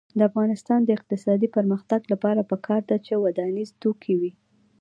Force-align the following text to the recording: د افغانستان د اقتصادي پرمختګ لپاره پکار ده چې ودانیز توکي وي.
د 0.17 0.19
افغانستان 0.29 0.79
د 0.83 0.89
اقتصادي 0.97 1.47
پرمختګ 1.55 2.01
لپاره 2.13 2.47
پکار 2.51 2.81
ده 2.89 2.97
چې 3.05 3.13
ودانیز 3.23 3.69
توکي 3.81 4.13
وي. 4.19 4.31